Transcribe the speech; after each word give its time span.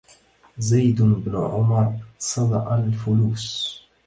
زيد 0.57 1.01
بن 1.01 1.35
عمرو 1.35 1.93
صدأ 2.19 2.75
الفلوس 2.75 3.77